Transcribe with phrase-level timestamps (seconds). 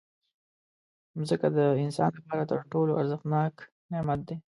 [1.17, 3.53] مځکه د انسان لپاره تر ټولو ارزښتناک
[3.91, 4.37] نعمت دی.